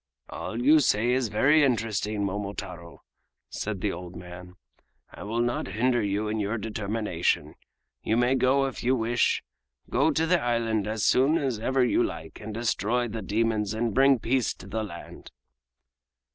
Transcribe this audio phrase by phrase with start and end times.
[0.29, 3.03] "All you say is very interesting, Momotaro,"
[3.51, 4.55] said the old man.
[5.11, 7.53] "I will not hinder you in your determination.
[8.01, 9.43] You may go if you wish.
[9.91, 13.93] Go to the island as soon as ever you like and destroy the demons and
[13.93, 15.29] bring peace to the land."